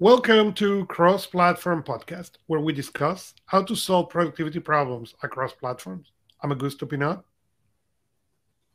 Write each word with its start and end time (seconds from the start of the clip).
Welcome 0.00 0.54
to 0.54 0.86
Cross 0.86 1.26
Platform 1.26 1.84
Podcast, 1.84 2.32
where 2.48 2.58
we 2.58 2.72
discuss 2.72 3.32
how 3.46 3.62
to 3.62 3.76
solve 3.76 4.08
productivity 4.08 4.58
problems 4.58 5.14
across 5.22 5.52
platforms. 5.52 6.10
I'm 6.42 6.50
Augusto 6.50 6.88
Pinaud. 6.88 7.22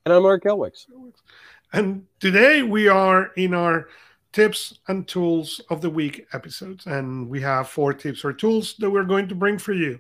And 0.06 0.14
I'm 0.14 0.24
Mark 0.24 0.46
Elwicks. 0.46 0.86
And 1.74 2.06
today 2.22 2.64
we 2.64 2.88
are 2.88 3.34
in 3.36 3.54
our 3.54 3.90
tips 4.32 4.80
and 4.88 5.06
tools 5.10 5.60
of 5.70 5.82
the 5.82 5.90
week 5.90 6.26
episodes. 6.32 6.86
And 6.86 7.28
we 7.28 7.42
have 7.42 7.68
four 7.68 7.94
tips 7.94 8.24
or 8.24 8.32
tools 8.32 8.76
that 8.80 8.90
we're 8.90 9.04
going 9.04 9.28
to 9.28 9.36
bring 9.36 9.58
for 9.58 9.74
you. 9.74 10.00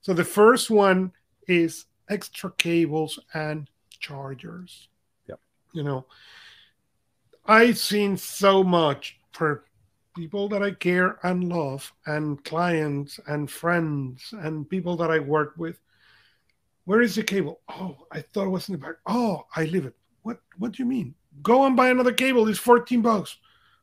So 0.00 0.14
the 0.14 0.22
first 0.22 0.70
one 0.70 1.10
is 1.48 1.86
extra 2.08 2.52
cables 2.52 3.18
and 3.34 3.68
chargers. 3.98 4.86
Yep. 5.28 5.40
You 5.72 5.82
know, 5.82 6.06
I've 7.46 7.78
seen 7.78 8.16
so 8.16 8.62
much 8.62 9.18
for 9.32 9.64
people 10.14 10.48
that 10.48 10.62
I 10.62 10.72
care 10.72 11.18
and 11.22 11.48
love, 11.48 11.92
and 12.06 12.42
clients 12.44 13.18
and 13.26 13.50
friends 13.50 14.32
and 14.32 14.68
people 14.68 14.96
that 14.96 15.10
I 15.10 15.18
work 15.18 15.54
with. 15.56 15.80
Where 16.84 17.02
is 17.02 17.14
the 17.14 17.22
cable? 17.22 17.60
Oh, 17.68 17.96
I 18.10 18.20
thought 18.20 18.46
it 18.46 18.50
was 18.50 18.68
in 18.68 18.72
the 18.72 18.78
back. 18.78 18.96
Oh, 19.06 19.46
I 19.54 19.64
leave 19.64 19.86
it. 19.86 19.94
What 20.22 20.40
what 20.58 20.72
do 20.72 20.82
you 20.82 20.88
mean? 20.88 21.14
Go 21.42 21.66
and 21.66 21.76
buy 21.76 21.90
another 21.90 22.12
cable. 22.12 22.48
It's 22.48 22.58
14 22.58 23.02
bucks. 23.02 23.38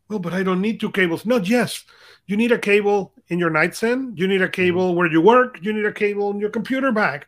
Well, 0.10 0.20
but 0.20 0.34
I 0.34 0.44
don't 0.44 0.62
need 0.62 0.80
two 0.80 0.92
cables. 0.92 1.26
No, 1.26 1.38
yes. 1.38 1.84
You 2.26 2.36
need 2.36 2.52
a 2.52 2.58
cable 2.58 3.14
in 3.28 3.40
your 3.40 3.52
nightstand. 3.52 4.18
You 4.18 4.28
need 4.28 4.42
a 4.42 4.46
mm-hmm. 4.46 4.52
cable 4.52 4.96
where 4.96 5.12
you 5.12 5.22
work. 5.22 5.60
You 5.62 5.72
need 5.72 5.86
a 5.86 5.94
cable 5.94 6.32
in 6.32 6.40
your 6.40 6.50
computer 6.50 6.92
bag. 6.92 7.26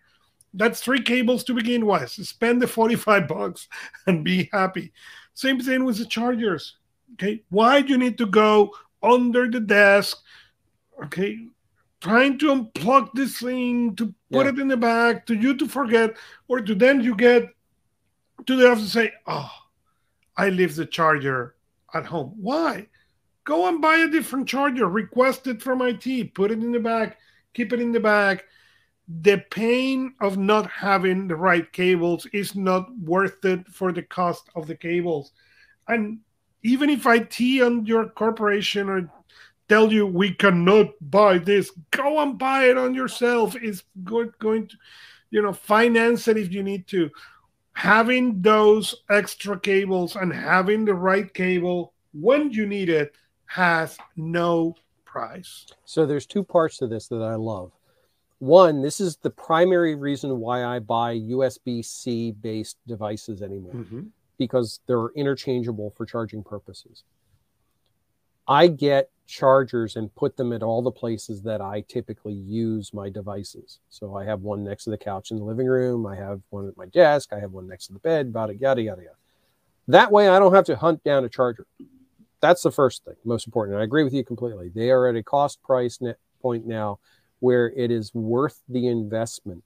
That's 0.53 0.81
three 0.81 1.01
cables 1.01 1.43
to 1.45 1.53
begin 1.53 1.85
with. 1.85 2.09
Spend 2.09 2.61
the 2.61 2.67
45 2.67 3.27
bucks 3.27 3.67
and 4.07 4.23
be 4.23 4.49
happy. 4.51 4.91
Same 5.33 5.59
thing 5.59 5.85
with 5.85 5.97
the 5.97 6.05
chargers. 6.05 6.77
Okay. 7.13 7.43
Why 7.49 7.81
do 7.81 7.89
you 7.89 7.97
need 7.97 8.17
to 8.17 8.25
go 8.25 8.73
under 9.03 9.49
the 9.49 9.59
desk? 9.59 10.17
Okay. 11.03 11.47
Trying 11.99 12.37
to 12.39 12.47
unplug 12.55 13.13
this 13.13 13.39
thing, 13.39 13.95
to 13.95 14.07
put 14.31 14.45
Yeah. 14.45 14.49
it 14.53 14.59
in 14.59 14.67
the 14.67 14.77
bag, 14.77 15.25
to 15.27 15.35
you 15.35 15.55
to 15.57 15.67
forget, 15.67 16.17
or 16.47 16.61
to 16.61 16.73
then 16.73 17.01
you 17.01 17.15
get 17.15 17.49
to 18.47 18.55
the 18.55 18.69
office 18.69 18.83
and 18.83 18.89
say, 18.91 19.13
Oh, 19.27 19.51
I 20.35 20.49
leave 20.49 20.75
the 20.75 20.85
charger 20.85 21.55
at 21.93 22.05
home. 22.05 22.33
Why? 22.37 22.87
Go 23.43 23.67
and 23.67 23.81
buy 23.81 23.97
a 23.97 24.07
different 24.07 24.47
charger, 24.47 24.87
request 24.87 25.47
it 25.47 25.61
from 25.61 25.81
IT, 25.81 26.33
put 26.33 26.51
it 26.51 26.59
in 26.63 26.71
the 26.71 26.79
bag, 26.79 27.15
keep 27.53 27.73
it 27.73 27.81
in 27.81 27.91
the 27.91 27.99
bag 27.99 28.43
the 29.23 29.43
pain 29.49 30.13
of 30.21 30.37
not 30.37 30.69
having 30.71 31.27
the 31.27 31.35
right 31.35 31.73
cables 31.73 32.25
is 32.27 32.55
not 32.55 32.87
worth 32.99 33.43
it 33.43 33.67
for 33.67 33.91
the 33.91 34.03
cost 34.03 34.49
of 34.55 34.67
the 34.67 34.75
cables. 34.75 35.33
And 35.89 36.19
even 36.63 36.89
if 36.89 37.05
IT 37.05 37.39
and 37.39 37.87
your 37.87 38.09
corporation 38.09 38.89
or 38.89 39.09
tell 39.67 39.91
you 39.91 40.05
we 40.05 40.33
cannot 40.33 40.87
buy 40.99 41.37
this, 41.37 41.71
go 41.91 42.19
and 42.19 42.37
buy 42.37 42.65
it 42.65 42.77
on 42.77 42.93
yourself. 42.93 43.55
It's 43.55 43.83
good 44.03 44.37
going 44.39 44.67
to, 44.67 44.77
you 45.29 45.41
know, 45.41 45.53
finance 45.53 46.27
it 46.27 46.37
if 46.37 46.51
you 46.51 46.63
need 46.63 46.87
to. 46.87 47.09
Having 47.73 48.41
those 48.41 48.95
extra 49.09 49.59
cables 49.59 50.15
and 50.15 50.33
having 50.33 50.83
the 50.85 50.93
right 50.93 51.33
cable 51.33 51.93
when 52.13 52.51
you 52.51 52.67
need 52.67 52.89
it 52.89 53.15
has 53.45 53.97
no 54.17 54.75
price. 55.05 55.65
So 55.85 56.05
there's 56.05 56.25
two 56.25 56.43
parts 56.43 56.77
to 56.77 56.87
this 56.87 57.07
that 57.07 57.21
I 57.21 57.35
love. 57.35 57.71
One, 58.39 58.81
this 58.81 58.99
is 58.99 59.17
the 59.17 59.29
primary 59.29 59.95
reason 59.95 60.39
why 60.39 60.65
I 60.65 60.79
buy 60.79 61.15
USB-C 61.15 62.31
based 62.41 62.77
devices 62.87 63.41
anymore 63.41 63.73
mm-hmm. 63.73 64.01
Because 64.41 64.79
they're 64.87 65.09
interchangeable 65.09 65.93
for 65.95 66.03
charging 66.03 66.43
purposes. 66.43 67.03
I 68.47 68.65
get 68.65 69.11
chargers 69.27 69.95
and 69.95 70.13
put 70.15 70.35
them 70.35 70.51
at 70.51 70.63
all 70.63 70.81
the 70.81 70.91
places 70.91 71.43
that 71.43 71.61
I 71.61 71.81
typically 71.87 72.33
use 72.33 72.91
my 72.91 73.07
devices. 73.07 73.79
So 73.89 74.15
I 74.15 74.25
have 74.25 74.41
one 74.41 74.63
next 74.63 74.85
to 74.85 74.89
the 74.89 74.97
couch 74.97 75.29
in 75.29 75.37
the 75.37 75.43
living 75.43 75.67
room, 75.67 76.07
I 76.07 76.15
have 76.15 76.41
one 76.49 76.67
at 76.67 76.75
my 76.75 76.87
desk, 76.87 77.31
I 77.31 77.39
have 77.39 77.51
one 77.51 77.67
next 77.67 77.85
to 77.87 77.93
the 77.93 77.99
bed, 77.99 78.31
yada 78.33 78.55
yada 78.59 78.81
yada. 78.81 79.15
That 79.87 80.11
way 80.11 80.27
I 80.27 80.39
don't 80.39 80.55
have 80.55 80.65
to 80.65 80.75
hunt 80.75 81.03
down 81.03 81.23
a 81.23 81.29
charger. 81.29 81.67
That's 82.41 82.63
the 82.63 82.71
first 82.71 83.05
thing, 83.05 83.13
most 83.23 83.45
important. 83.45 83.75
And 83.75 83.81
I 83.81 83.83
agree 83.83 84.03
with 84.03 84.13
you 84.13 84.25
completely. 84.25 84.69
They 84.73 84.89
are 84.89 85.07
at 85.07 85.15
a 85.15 85.21
cost 85.21 85.61
price 85.61 86.01
net 86.01 86.17
point 86.41 86.65
now 86.65 86.97
where 87.41 87.69
it 87.69 87.91
is 87.91 88.11
worth 88.15 88.59
the 88.67 88.87
investment 88.87 89.63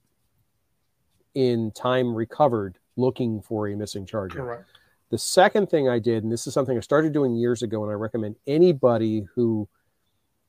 in 1.34 1.70
time 1.70 2.14
recovered 2.14 2.78
looking 2.96 3.40
for 3.40 3.68
a 3.68 3.76
missing 3.76 4.06
charger. 4.06 4.38
Correct. 4.38 4.68
The 5.10 5.18
second 5.18 5.68
thing 5.68 5.88
I 5.88 5.98
did, 5.98 6.24
and 6.24 6.32
this 6.32 6.46
is 6.46 6.54
something 6.54 6.76
I 6.76 6.80
started 6.80 7.12
doing 7.12 7.36
years 7.36 7.62
ago, 7.62 7.82
and 7.82 7.90
I 7.90 7.94
recommend 7.94 8.36
anybody 8.46 9.26
who 9.34 9.68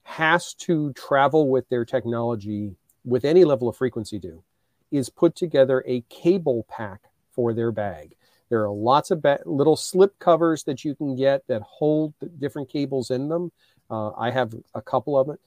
has 0.03 0.53
to 0.55 0.93
travel 0.93 1.49
with 1.49 1.69
their 1.69 1.85
technology 1.85 2.75
with 3.05 3.23
any 3.23 3.45
level 3.45 3.69
of 3.69 3.77
frequency 3.77 4.17
do, 4.17 4.43
is 4.91 5.09
put 5.09 5.35
together 5.35 5.83
a 5.85 6.01
cable 6.09 6.65
pack 6.69 7.01
for 7.29 7.53
their 7.53 7.71
bag. 7.71 8.15
There 8.49 8.63
are 8.63 8.69
lots 8.69 9.11
of 9.11 9.21
ba- 9.21 9.41
little 9.45 9.75
slip 9.75 10.17
covers 10.19 10.63
that 10.63 10.83
you 10.83 10.95
can 10.95 11.15
get 11.15 11.45
that 11.47 11.61
hold 11.61 12.13
the 12.19 12.27
different 12.27 12.69
cables 12.69 13.11
in 13.11 13.29
them. 13.29 13.51
Uh, 13.89 14.11
I 14.11 14.31
have 14.31 14.55
a 14.73 14.81
couple 14.81 15.19
of 15.19 15.27
them. 15.27 15.37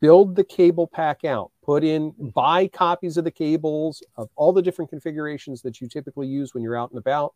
Build 0.00 0.36
the 0.36 0.44
cable 0.44 0.86
pack 0.86 1.24
out. 1.24 1.50
Put 1.64 1.84
in, 1.84 2.12
buy 2.34 2.66
copies 2.66 3.16
of 3.16 3.24
the 3.24 3.30
cables 3.30 4.02
of 4.16 4.28
all 4.36 4.52
the 4.52 4.60
different 4.60 4.90
configurations 4.90 5.62
that 5.62 5.80
you 5.80 5.88
typically 5.88 6.26
use 6.26 6.52
when 6.52 6.62
you're 6.62 6.76
out 6.76 6.90
and 6.90 6.98
about 6.98 7.34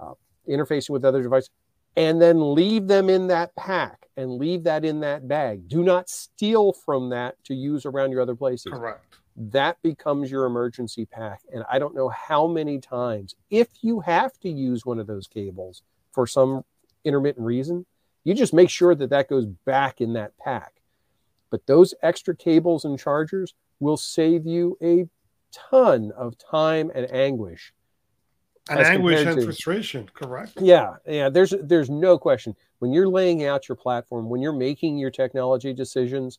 uh, 0.00 0.14
interfacing 0.48 0.90
with 0.90 1.04
other 1.04 1.22
devices, 1.22 1.50
and 1.96 2.20
then 2.20 2.54
leave 2.54 2.86
them 2.86 3.10
in 3.10 3.26
that 3.26 3.54
pack 3.56 4.06
and 4.16 4.32
leave 4.32 4.64
that 4.64 4.84
in 4.84 5.00
that 5.00 5.28
bag. 5.28 5.68
Do 5.68 5.82
not 5.82 6.08
steal 6.08 6.72
from 6.72 7.10
that 7.10 7.36
to 7.44 7.54
use 7.54 7.84
around 7.84 8.12
your 8.12 8.22
other 8.22 8.34
places. 8.34 8.72
Correct. 8.72 9.18
That 9.36 9.76
becomes 9.82 10.30
your 10.30 10.46
emergency 10.46 11.04
pack. 11.04 11.42
And 11.52 11.62
I 11.70 11.78
don't 11.78 11.94
know 11.94 12.08
how 12.08 12.46
many 12.46 12.80
times, 12.80 13.34
if 13.50 13.68
you 13.82 14.00
have 14.00 14.38
to 14.40 14.48
use 14.48 14.86
one 14.86 14.98
of 14.98 15.06
those 15.06 15.26
cables 15.26 15.82
for 16.12 16.26
some 16.26 16.64
intermittent 17.04 17.44
reason, 17.44 17.84
you 18.24 18.32
just 18.32 18.54
make 18.54 18.70
sure 18.70 18.94
that 18.94 19.10
that 19.10 19.28
goes 19.28 19.44
back 19.44 20.00
in 20.00 20.14
that 20.14 20.32
pack. 20.38 20.72
But 21.50 21.66
those 21.66 21.94
extra 22.02 22.34
cables 22.36 22.84
and 22.84 22.98
chargers 22.98 23.54
will 23.80 23.96
save 23.96 24.46
you 24.46 24.76
a 24.82 25.06
ton 25.52 26.12
of 26.16 26.36
time 26.38 26.90
and 26.94 27.10
anguish 27.12 27.72
And 28.68 28.80
anguish 28.80 29.24
and 29.24 29.36
to- 29.38 29.44
frustration. 29.44 30.10
Correct. 30.12 30.52
yeah, 30.60 30.96
yeah. 31.06 31.28
There's 31.28 31.54
there's 31.62 31.88
no 31.88 32.18
question 32.18 32.54
when 32.78 32.92
you're 32.92 33.08
laying 33.08 33.44
out 33.44 33.68
your 33.68 33.76
platform, 33.76 34.28
when 34.28 34.40
you're 34.42 34.52
making 34.52 34.98
your 34.98 35.10
technology 35.10 35.72
decisions, 35.72 36.38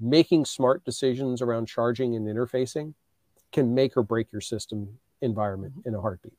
making 0.00 0.44
smart 0.44 0.84
decisions 0.84 1.40
around 1.40 1.66
charging 1.66 2.16
and 2.16 2.26
interfacing 2.26 2.94
can 3.52 3.74
make 3.74 3.96
or 3.96 4.02
break 4.02 4.30
your 4.32 4.40
system 4.40 4.98
environment 5.22 5.72
mm-hmm. 5.78 5.88
in 5.88 5.94
a 5.94 6.00
heartbeat. 6.00 6.36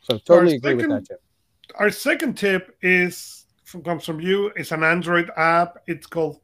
So 0.00 0.18
totally 0.18 0.56
agree 0.56 0.74
with 0.74 0.88
that 0.88 1.06
tip. 1.06 1.22
Our 1.76 1.90
second 1.90 2.36
tip 2.36 2.76
is 2.82 3.46
from, 3.64 3.82
comes 3.84 4.04
from 4.04 4.20
you. 4.20 4.46
It's 4.56 4.72
an 4.72 4.82
Android 4.82 5.30
app. 5.36 5.78
It's 5.86 6.06
called 6.06 6.40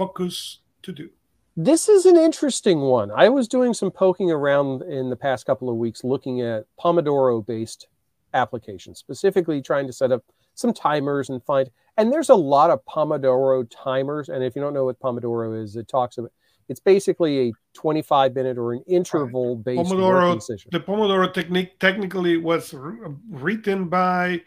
Focus 0.00 0.60
To 0.84 0.92
Do. 0.92 1.10
This 1.58 1.86
is 1.86 2.06
an 2.06 2.16
interesting 2.16 2.80
one. 2.80 3.10
I 3.10 3.28
was 3.28 3.46
doing 3.46 3.74
some 3.74 3.90
poking 3.90 4.30
around 4.30 4.80
in 4.80 5.10
the 5.10 5.16
past 5.16 5.44
couple 5.44 5.68
of 5.68 5.76
weeks 5.76 6.02
looking 6.02 6.40
at 6.40 6.64
Pomodoro 6.82 7.46
based 7.46 7.86
applications, 8.32 8.98
specifically 8.98 9.60
trying 9.60 9.86
to 9.86 9.92
set 9.92 10.10
up 10.10 10.24
some 10.54 10.72
timers 10.72 11.28
and 11.28 11.44
find 11.44 11.68
and 11.98 12.10
there's 12.10 12.30
a 12.30 12.34
lot 12.34 12.70
of 12.70 12.82
Pomodoro 12.86 13.68
timers. 13.70 14.30
And 14.30 14.42
if 14.42 14.56
you 14.56 14.62
don't 14.62 14.72
know 14.72 14.86
what 14.86 14.98
Pomodoro 15.00 15.62
is, 15.62 15.76
it 15.76 15.86
talks 15.86 16.16
about 16.16 16.32
it's 16.70 16.80
basically 16.80 17.50
a 17.50 17.52
25 17.74 18.34
minute 18.34 18.56
or 18.56 18.72
an 18.72 18.82
interval 18.86 19.54
based 19.54 19.92
Pomodoro, 19.92 20.40
the 20.72 20.80
Pomodoro 20.80 21.30
technique 21.30 21.78
technically 21.78 22.38
was 22.38 22.72
written 22.72 23.90
by 23.90 24.40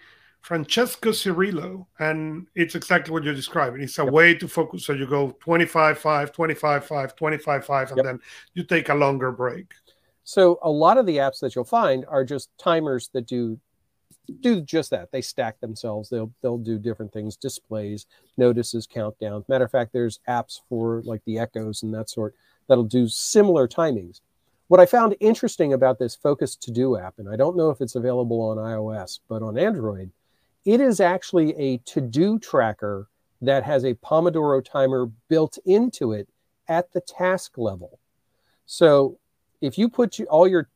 Francesco 0.44 1.12
Cirillo, 1.12 1.88
and 2.00 2.48
it's 2.54 2.76
exactly 2.76 3.14
what 3.14 3.24
you're 3.24 3.34
describing. 3.34 3.81
It's 3.81 3.98
a 3.98 4.04
Yep. 4.04 4.13
way 4.13 4.36
to 4.36 4.48
focus. 4.48 4.86
So 4.86 4.92
you 4.92 5.07
go 5.07 5.31
25, 5.40 5.98
5, 5.98 6.34
25, 6.34 6.86
5, 6.86 7.16
25, 7.16 7.66
5, 7.66 7.90
and 7.92 7.98
Yep. 7.98 8.06
then 8.06 8.19
you 8.54 8.63
take 8.63 8.90
a 8.90 8.94
longer 8.94 9.31
break. 9.31 9.74
So 10.25 10.60
a 10.62 10.69
lot 10.69 10.98
of 10.98 11.06
the 11.06 11.18
apps 11.18 11.40
that 11.40 11.56
you'll 11.56 11.63
find 11.63 12.06
are 12.07 12.25
just 12.25 12.50
timers 12.57 13.10
that 13.13 13.25
do 13.25 13.57
do 14.40 14.62
just 14.62 14.90
that. 14.90 15.12
They 15.12 15.22
stack 15.22 15.60
themselves. 15.60 16.10
They'll 16.10 16.31
they'll 16.42 16.57
do 16.57 16.78
different 16.78 17.12
things, 17.13 17.36
displays, 17.38 18.06
notices, 18.38 18.86
countdowns. 18.86 19.48
Matter 19.50 19.66
of 19.66 19.72
fact, 19.72 19.92
there's 19.94 20.19
apps 20.30 20.60
for 20.69 21.01
like 21.04 21.24
the 21.25 21.39
echoes 21.39 21.84
and 21.84 21.94
that 21.94 22.10
sort 22.10 22.36
that'll 22.68 22.84
do 22.84 23.07
similar 23.07 23.68
timings. 23.68 24.19
What 24.68 24.80
I 24.80 24.86
found 24.86 25.16
interesting 25.19 25.74
about 25.74 26.00
this 26.00 26.16
Focus 26.16 26.56
To 26.57 26.72
Do 26.72 26.98
app, 26.98 27.19
and 27.19 27.30
I 27.30 27.36
don't 27.38 27.57
know 27.57 27.69
if 27.69 27.80
it's 27.81 27.96
available 27.96 28.42
on 28.42 28.57
iOS, 28.57 29.19
but 29.28 29.42
on 29.42 29.57
Android, 29.57 30.12
it 30.65 30.81
is 30.81 31.00
actually 31.00 31.56
a 31.57 31.77
to 31.80 32.01
do 32.01 32.39
tracker 32.39 33.10
that 33.42 33.63
has 33.63 33.83
a 33.83 33.95
Pomodoro 33.95 34.63
timer 34.63 35.07
built 35.27 35.57
into 35.65 36.13
it 36.13 36.30
at 36.68 36.92
the 36.94 37.01
task 37.01 37.57
level. 37.57 38.00
So 38.65 39.19
if 39.62 39.77
you 39.77 39.89
put 39.89 40.19
all 40.30 40.48
your 40.48 40.69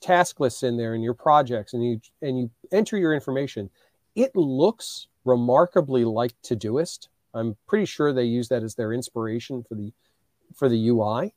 task 0.00 0.40
lists 0.40 0.62
in 0.62 0.76
there 0.76 0.94
and 0.94 1.02
your 1.02 1.14
projects 1.14 1.72
and 1.72 1.84
you 1.84 2.00
and 2.20 2.38
you 2.38 2.50
enter 2.70 2.98
your 2.98 3.14
information, 3.14 3.70
it 4.14 4.36
looks 4.36 5.06
remarkably 5.24 6.04
like 6.04 6.34
Todoist 6.42 7.08
I'm 7.34 7.56
pretty 7.66 7.86
sure 7.86 8.12
they 8.12 8.24
use 8.24 8.48
that 8.48 8.62
as 8.62 8.74
their 8.74 8.92
inspiration 8.92 9.62
for 9.62 9.74
the 9.74 9.92
for 10.54 10.68
the 10.68 10.88
UI. 10.88 11.34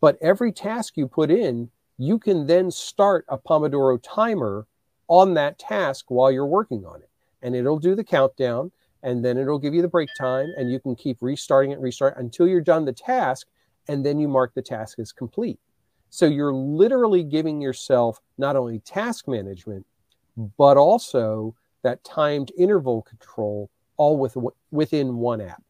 But 0.00 0.18
every 0.20 0.52
task 0.52 0.96
you 0.96 1.06
put 1.06 1.30
in, 1.30 1.70
you 1.98 2.18
can 2.18 2.46
then 2.46 2.70
start 2.70 3.24
a 3.28 3.38
Pomodoro 3.38 3.98
timer 4.02 4.66
on 5.08 5.34
that 5.34 5.58
task 5.58 6.06
while 6.08 6.30
you're 6.30 6.46
working 6.46 6.84
on 6.84 7.02
it. 7.02 7.09
And 7.42 7.54
it'll 7.54 7.78
do 7.78 7.94
the 7.94 8.04
countdown 8.04 8.70
and 9.02 9.24
then 9.24 9.38
it'll 9.38 9.58
give 9.58 9.74
you 9.74 9.82
the 9.82 9.88
break 9.88 10.08
time 10.18 10.52
and 10.56 10.70
you 10.70 10.78
can 10.78 10.94
keep 10.94 11.18
restarting 11.20 11.72
it, 11.72 11.80
restart 11.80 12.16
until 12.18 12.46
you're 12.46 12.60
done 12.60 12.84
the 12.84 12.92
task. 12.92 13.46
And 13.88 14.04
then 14.04 14.18
you 14.18 14.28
mark 14.28 14.54
the 14.54 14.62
task 14.62 14.98
as 14.98 15.10
complete. 15.10 15.58
So 16.10 16.26
you're 16.26 16.52
literally 16.52 17.22
giving 17.22 17.60
yourself 17.60 18.20
not 18.36 18.56
only 18.56 18.80
task 18.80 19.26
management, 19.26 19.86
but 20.58 20.76
also 20.76 21.54
that 21.82 22.02
timed 22.04 22.52
interval 22.58 23.02
control 23.02 23.70
all 23.96 24.18
with, 24.18 24.36
within 24.70 25.16
one 25.16 25.40
app. 25.40 25.62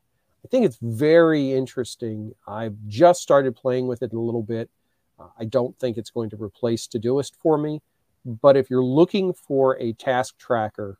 I 0.45 0.49
think 0.49 0.65
it's 0.65 0.79
very 0.81 1.53
interesting. 1.53 2.33
I've 2.49 2.77
just 2.87 3.21
started 3.23 3.55
playing 3.55 3.87
with 3.87 4.03
it 4.03 4.13
a 4.13 4.19
little 4.19 4.43
bit. 4.43 4.71
Uh, 5.19 5.29
I 5.39 5.45
don't 5.45 5.79
think 5.79 5.99
it's 5.99 6.11
going 6.11 6.31
to 6.31 6.43
replace 6.43 6.87
Todoist 6.87 7.33
for 7.37 7.59
me, 7.59 7.83
but 8.25 8.57
if 8.57 8.71
you're 8.71 8.85
looking 8.85 9.35
for 9.35 9.79
a 9.79 9.93
task 9.95 10.39
tracker 10.39 10.99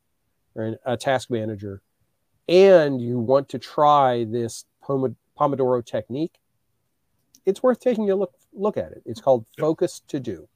or 0.55 0.79
a 0.85 0.97
task 0.97 1.31
manager 1.31 1.83
and 2.49 3.01
you 3.01 3.19
want 3.19 3.49
to 3.49 3.59
try 3.59 4.25
this 4.25 4.65
Pomodoro 4.83 5.87
technique, 5.87 6.35
it's 7.47 7.63
worth 7.63 7.81
taking 7.81 8.11
a 8.11 8.17
look 8.17 8.35
look 8.53 8.77
at 8.77 8.91
it. 8.93 9.03
It's 9.07 9.21
called 9.21 9.47
Focus 9.59 10.03
to 10.09 10.19
Do. 10.19 10.49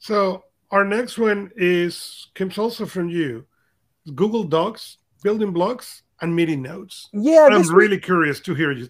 So 0.00 0.44
our 0.70 0.84
next 0.84 1.18
one 1.18 1.50
is 1.56 2.28
comes 2.34 2.58
also 2.58 2.84
from 2.84 3.08
you. 3.08 3.46
Google 4.14 4.44
Docs, 4.44 4.98
building 5.22 5.52
blocks, 5.52 6.02
and 6.20 6.34
meeting 6.34 6.62
notes. 6.62 7.08
Yeah, 7.12 7.48
I'm 7.50 7.58
was, 7.58 7.70
really 7.70 7.98
curious 7.98 8.40
to 8.40 8.54
hear 8.54 8.72
you 8.72 8.88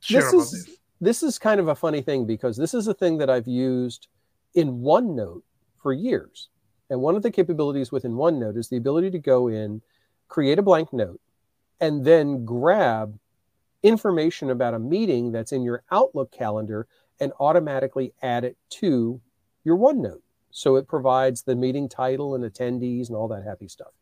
share 0.00 0.20
this 0.22 0.32
about 0.32 0.42
is, 0.42 0.50
this. 0.50 0.76
This 1.00 1.22
is 1.22 1.38
kind 1.38 1.60
of 1.60 1.68
a 1.68 1.74
funny 1.74 2.02
thing 2.02 2.26
because 2.26 2.56
this 2.56 2.74
is 2.74 2.86
a 2.86 2.94
thing 2.94 3.18
that 3.18 3.30
I've 3.30 3.48
used 3.48 4.08
in 4.54 4.80
OneNote 4.80 5.42
for 5.80 5.92
years. 5.92 6.48
And 6.90 7.00
one 7.00 7.16
of 7.16 7.22
the 7.22 7.30
capabilities 7.30 7.92
within 7.92 8.12
OneNote 8.12 8.56
is 8.56 8.68
the 8.68 8.76
ability 8.76 9.10
to 9.10 9.18
go 9.18 9.48
in, 9.48 9.82
create 10.28 10.58
a 10.58 10.62
blank 10.62 10.92
note, 10.92 11.20
and 11.80 12.04
then 12.04 12.44
grab 12.44 13.18
information 13.82 14.50
about 14.50 14.74
a 14.74 14.78
meeting 14.78 15.32
that's 15.32 15.52
in 15.52 15.62
your 15.62 15.82
Outlook 15.90 16.32
calendar 16.32 16.86
and 17.20 17.32
automatically 17.38 18.12
add 18.22 18.44
it 18.44 18.56
to 18.70 19.20
your 19.64 19.76
OneNote. 19.76 20.22
So 20.50 20.76
it 20.76 20.88
provides 20.88 21.42
the 21.42 21.54
meeting 21.54 21.88
title 21.88 22.34
and 22.34 22.44
attendees 22.44 23.08
and 23.08 23.16
all 23.16 23.28
that 23.28 23.44
happy 23.44 23.68
stuff. 23.68 23.92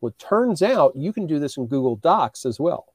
Well, 0.00 0.10
it 0.10 0.18
turns 0.18 0.62
out 0.62 0.94
you 0.94 1.12
can 1.12 1.26
do 1.26 1.38
this 1.38 1.56
in 1.56 1.66
Google 1.66 1.96
Docs 1.96 2.46
as 2.46 2.60
well. 2.60 2.92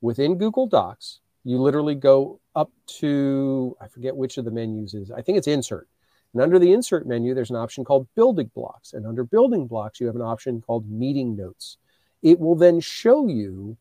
Within 0.00 0.36
Google 0.38 0.66
Docs, 0.66 1.20
you 1.44 1.58
literally 1.58 1.94
go 1.94 2.40
up 2.54 2.70
to, 2.98 3.76
I 3.80 3.86
forget 3.86 4.16
which 4.16 4.38
of 4.38 4.44
the 4.44 4.50
menus 4.50 4.94
is, 4.94 5.10
I 5.10 5.22
think 5.22 5.38
it's 5.38 5.46
insert. 5.46 5.88
And 6.32 6.42
under 6.42 6.58
the 6.58 6.72
insert 6.72 7.06
menu, 7.06 7.34
there's 7.34 7.50
an 7.50 7.56
option 7.56 7.84
called 7.84 8.06
building 8.14 8.50
blocks. 8.54 8.92
And 8.92 9.06
under 9.06 9.24
building 9.24 9.66
blocks, 9.66 10.00
you 10.00 10.06
have 10.06 10.16
an 10.16 10.22
option 10.22 10.60
called 10.60 10.90
meeting 10.90 11.36
notes. 11.36 11.78
It 12.22 12.38
will 12.38 12.56
then 12.56 12.80
show 12.80 13.26
you 13.26 13.76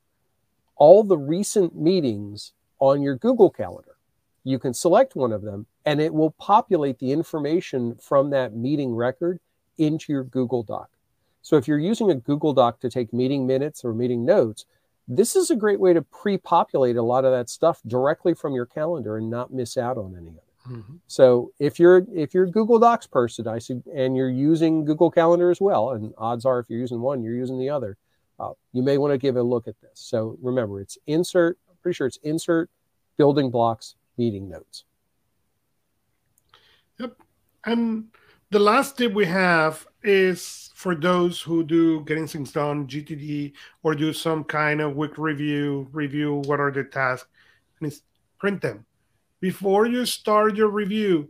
all 0.75 1.03
the 1.03 1.17
recent 1.17 1.75
meetings 1.75 2.53
on 2.79 3.01
your 3.01 3.15
Google 3.15 3.49
Calendar. 3.49 3.95
You 4.43 4.59
can 4.59 4.73
select 4.73 5.15
one 5.15 5.31
of 5.31 5.41
them 5.41 5.65
and 5.85 5.99
it 5.99 6.13
will 6.13 6.31
populate 6.31 6.99
the 6.99 7.11
information 7.11 7.95
from 7.95 8.29
that 8.29 8.55
meeting 8.55 8.93
record 8.93 9.39
into 9.77 10.11
your 10.11 10.23
Google 10.23 10.63
Doc. 10.63 10.89
So 11.41 11.57
if 11.57 11.67
you're 11.67 11.77
using 11.77 12.09
a 12.09 12.15
Google 12.15 12.53
Doc 12.53 12.79
to 12.79 12.89
take 12.89 13.13
meeting 13.13 13.45
minutes 13.45 13.85
or 13.85 13.93
meeting 13.93 14.25
notes, 14.25 14.65
this 15.07 15.35
is 15.35 15.51
a 15.51 15.55
great 15.55 15.79
way 15.79 15.93
to 15.93 16.01
pre-populate 16.01 16.95
a 16.95 17.03
lot 17.03 17.25
of 17.25 17.31
that 17.31 17.49
stuff 17.49 17.81
directly 17.85 18.33
from 18.33 18.53
your 18.53 18.65
calendar 18.65 19.17
and 19.17 19.29
not 19.29 19.53
miss 19.53 19.77
out 19.77 19.97
on 19.97 20.15
any 20.17 20.29
of 20.29 20.35
it. 20.35 20.44
Mm-hmm. 20.67 20.95
So 21.07 21.51
if 21.59 21.79
you're 21.79 22.05
if 22.13 22.33
you're 22.33 22.45
a 22.45 22.51
Google 22.51 22.79
Docs 22.79 23.07
person, 23.07 23.47
I 23.47 23.59
see, 23.59 23.81
and 23.93 24.17
you're 24.17 24.29
using 24.29 24.83
Google 24.85 25.11
Calendar 25.11 25.51
as 25.51 25.61
well, 25.61 25.91
and 25.91 26.13
odds 26.17 26.45
are 26.45 26.59
if 26.59 26.69
you're 26.69 26.79
using 26.79 27.01
one, 27.01 27.23
you're 27.23 27.35
using 27.35 27.59
the 27.59 27.69
other 27.69 27.97
uh, 28.39 28.51
you 28.73 28.83
may 28.83 28.97
want 28.97 29.13
to 29.13 29.17
give 29.17 29.37
a 29.37 29.43
look 29.43 29.67
at 29.67 29.79
this. 29.81 29.91
So 29.93 30.37
remember, 30.41 30.81
it's 30.81 30.97
insert, 31.07 31.57
I'm 31.69 31.77
pretty 31.81 31.95
sure 31.95 32.07
it's 32.07 32.19
insert, 32.23 32.69
building 33.17 33.49
blocks, 33.49 33.95
meeting 34.17 34.49
notes. 34.49 34.83
Yep. 36.99 37.15
And 37.65 38.05
the 38.51 38.59
last 38.59 38.97
tip 38.97 39.13
we 39.13 39.25
have 39.25 39.87
is 40.03 40.71
for 40.75 40.95
those 40.95 41.41
who 41.41 41.63
do 41.63 42.01
getting 42.01 42.27
things 42.27 42.51
done, 42.51 42.87
GTD, 42.87 43.53
or 43.83 43.95
do 43.95 44.13
some 44.13 44.43
kind 44.43 44.81
of 44.81 44.95
week 44.95 45.17
review, 45.17 45.87
review 45.91 46.41
what 46.45 46.59
are 46.59 46.71
the 46.71 46.83
tasks, 46.83 47.27
and 47.79 47.91
it's 47.91 48.01
print 48.37 48.61
them. 48.61 48.85
Before 49.39 49.85
you 49.85 50.05
start 50.05 50.55
your 50.55 50.69
review, 50.69 51.29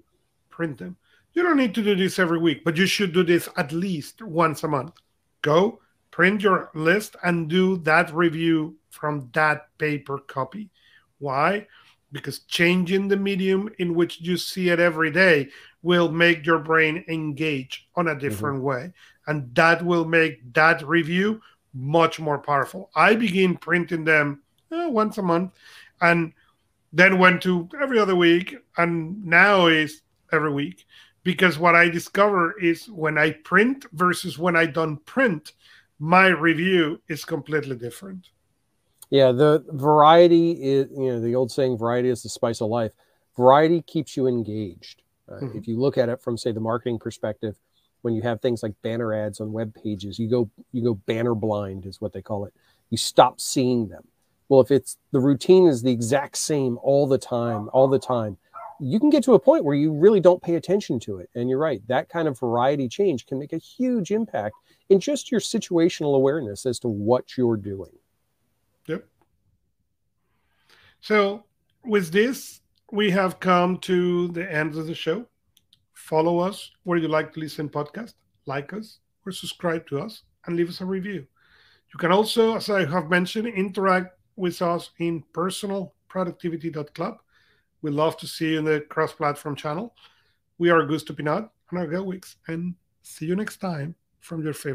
print 0.50 0.78
them. 0.78 0.98
You 1.34 1.44
don't 1.44 1.57
need 1.57 1.75
to 1.75 1.84
do 1.84 1.96
this 1.96 2.18
every 2.18 2.40
week, 2.40 2.63
but 2.63 2.78
you 2.78 2.86
should 2.86 3.13
do 3.13 3.24
this 3.24 3.50
at 3.57 3.72
least 3.72 4.22
once 4.22 4.63
a 4.63 4.68
month. 4.68 4.94
Go, 5.42 5.81
print 6.12 6.42
your 6.42 6.72
list 6.74 7.18
and 7.24 7.50
do 7.50 7.78
that 7.80 8.13
review 8.13 8.78
from 8.90 9.30
that 9.34 9.68
paper 9.78 10.19
copy. 10.19 10.69
Why? 11.19 11.68
Because 12.13 12.40
changing 12.40 13.10
the 13.10 13.18
medium 13.18 13.69
in 13.80 13.94
which 13.94 14.22
you 14.22 14.38
see 14.38 14.69
it 14.69 14.80
every 14.80 15.12
day 15.12 15.50
will 15.84 16.10
make 16.10 16.46
your 16.46 16.60
brain 16.60 17.04
engage 17.10 17.90
on 17.96 18.07
a 18.07 18.18
different 18.18 18.57
mm-hmm. 18.57 18.66
way. 18.66 18.94
And 19.28 19.54
that 19.56 19.84
will 19.84 20.06
make 20.06 20.54
that 20.54 20.88
review 20.88 21.42
much 21.74 22.19
more 22.19 22.38
powerful. 22.38 22.90
I 22.96 23.16
begin 23.16 23.57
printing 23.57 24.06
them 24.06 24.42
uh, 24.72 24.88
once 24.90 25.18
a 25.18 25.22
month 25.22 25.52
and 26.00 26.31
then 26.95 27.19
went 27.19 27.42
to 27.44 27.68
every 27.81 28.00
other 28.00 28.15
week 28.15 28.56
and 28.77 29.24
now 29.24 29.68
is 29.68 30.01
every 30.31 30.51
week 30.51 30.86
because 31.24 31.59
what 31.59 31.75
I 31.75 31.89
discover 31.89 32.57
is 32.59 32.88
when 32.88 33.18
I 33.18 33.31
print 33.31 33.86
versus 33.92 34.39
when 34.39 34.56
I 34.56 34.65
don't 34.65 35.06
print, 35.06 35.51
my 36.00 36.27
review 36.27 37.01
is 37.09 37.25
completely 37.25 37.75
different. 37.75 38.30
Yeah, 39.09 39.33
the 39.33 39.65
variety 39.69 40.51
is, 40.51 40.88
you 40.92 41.12
know, 41.12 41.19
the 41.19 41.36
old 41.36 41.51
saying, 41.51 41.77
variety 41.77 42.09
is 42.09 42.24
the 42.24 42.30
spice 42.30 42.62
of 42.62 42.69
life. 42.69 42.92
Variety 43.36 43.81
keeps 43.81 44.15
you 44.15 44.27
engaged. 44.27 45.03
Uh, 45.30 45.36
mm-hmm. 45.36 45.57
If 45.57 45.68
you 45.68 45.77
look 45.77 45.97
at 45.97 46.09
it 46.09 46.21
from, 46.21 46.38
say, 46.38 46.53
the 46.53 46.59
marketing 46.62 47.00
perspective, 47.00 47.56
when 48.03 48.13
you 48.13 48.21
have 48.21 48.39
things 48.39 48.63
like 48.63 48.74
banner 48.83 49.13
ads 49.13 49.42
on 49.42 49.51
web 49.51 49.75
pages, 49.75 50.18
you 50.18 50.30
go 50.30 50.50
you 50.71 50.83
go 50.83 50.94
banner 50.94 51.33
blind, 51.33 51.86
is 51.86 52.00
what 52.00 52.13
they 52.13 52.21
call 52.21 52.45
it. 52.45 52.53
You 52.89 52.97
stop 52.97 53.42
seeing 53.42 53.88
them. 53.88 54.07
Well, 54.50 54.62
if 54.62 54.71
it's 54.71 54.97
the 55.11 55.19
routine 55.19 55.68
is 55.68 55.81
the 55.81 55.92
exact 55.92 56.37
same 56.37 56.78
all 56.83 57.07
the 57.07 57.18
time, 57.18 57.69
all 57.73 57.87
the 57.87 57.99
time, 57.99 58.37
you 58.80 58.99
can 58.99 59.09
get 59.09 59.23
to 59.23 59.33
a 59.33 59.40
point 59.40 59.64
where 59.64 59.75
you 59.75 59.94
really 59.94 60.19
don't 60.19 60.42
pay 60.42 60.56
attention 60.56 60.99
to 61.02 61.18
it. 61.18 61.30
And 61.35 61.49
you're 61.49 61.59
right, 61.59 61.81
that 61.87 62.09
kind 62.09 62.28
of 62.28 62.40
variety 62.40 62.87
change 62.87 63.25
can 63.25 63.40
make 63.40 63.54
a 63.54 63.57
huge 63.57 64.11
impact 64.11 64.56
in 64.90 64.99
just 64.99 65.31
your 65.31 65.40
situational 65.40 66.16
awareness 66.16 66.66
as 66.66 66.80
to 66.80 66.87
what 66.87 67.37
you're 67.37 67.57
doing. 67.57 67.92
Yep. 68.87 69.07
So, 71.02 71.44
with 71.83 72.11
this, 72.11 72.61
we 72.92 73.09
have 73.11 73.40
come 73.40 73.78
to 73.80 74.28
the 74.30 74.52
end 74.52 74.75
of 74.75 74.87
the 74.87 74.95
show. 74.95 75.25
Follow 75.94 76.40
us 76.40 76.71
where 76.83 76.97
you 76.97 77.07
like 77.07 77.33
to 77.33 77.40
listen 77.40 77.69
podcast, 77.69 78.14
like 78.45 78.73
us, 78.73 78.99
or 79.25 79.31
subscribe 79.31 79.87
to 79.87 79.99
us, 79.99 80.23
and 80.45 80.56
leave 80.56 80.69
us 80.69 80.81
a 80.81 80.85
review. 80.85 81.25
You 81.94 81.97
can 81.97 82.11
also, 82.11 82.56
as 82.56 82.69
I 82.69 82.85
have 82.85 83.09
mentioned, 83.09 83.47
interact 83.47 84.15
with 84.35 84.61
us 84.61 84.92
in 84.99 85.23
personalproductivity.club. 85.33 87.18
We 87.81 87.92
love 87.92 88.18
to 88.18 88.27
see 88.27 88.51
you 88.51 88.59
in 88.59 88.65
the 88.65 88.81
cross-platform 88.81 89.56
channel. 89.56 89.95
We 90.57 90.69
are 90.69 90.85
Gusto 90.85 91.13
Pinaud 91.13 91.49
and 91.69 91.80
our 91.80 92.04
Weeks, 92.04 92.37
and 92.47 92.75
see 93.04 93.25
you 93.25 93.35
next 93.35 93.57
time 93.57 93.95
from 94.19 94.44
your 94.44 94.54
favorite 94.54 94.73